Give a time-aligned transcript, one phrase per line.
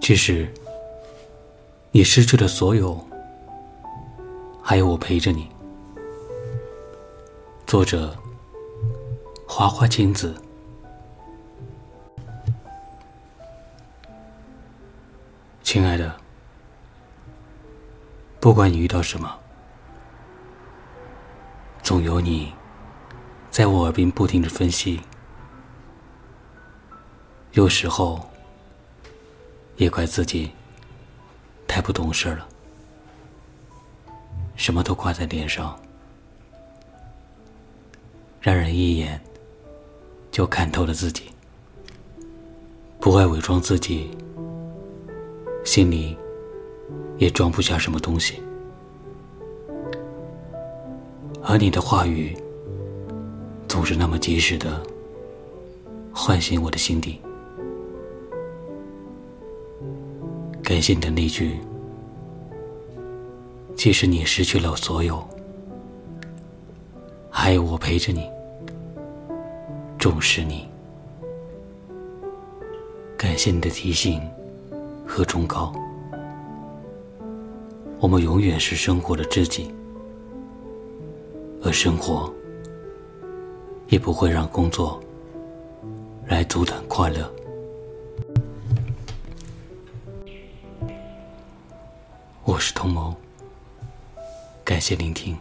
[0.00, 0.48] 其实，
[1.92, 2.98] 你失去了所有，
[4.60, 5.48] 还有我陪着你。
[7.64, 8.16] 作者：
[9.46, 10.34] 花花青子。
[15.62, 16.16] 亲爱的，
[18.40, 19.38] 不管你遇到什么，
[21.84, 22.52] 总有你
[23.50, 25.00] 在我耳边不停的分析。
[27.52, 28.29] 有时候。
[29.80, 30.50] 也怪自己
[31.66, 32.46] 太不懂事了，
[34.54, 35.74] 什么都挂在脸上，
[38.42, 39.18] 让人一眼
[40.30, 41.30] 就看透了自己。
[43.00, 44.10] 不爱伪装自己，
[45.64, 46.14] 心里
[47.16, 48.38] 也装不下什么东西。
[51.42, 52.36] 而你的话语
[53.66, 54.78] 总是那么及时的
[56.12, 57.18] 唤醒我的心底。
[60.70, 61.58] 感谢你的那句
[63.74, 65.20] ：“即使你失去了所有，
[67.28, 68.30] 还有我陪着你，
[69.98, 70.68] 重视你。”
[73.18, 74.22] 感谢你的提醒
[75.04, 75.72] 和忠告。
[77.98, 79.74] 我们永远是生活的知己，
[81.64, 82.32] 而生活
[83.88, 85.02] 也不会让工作
[86.28, 87.28] 来阻挡快乐。
[92.60, 93.16] 我是同谋，
[94.62, 95.38] 感谢聆听。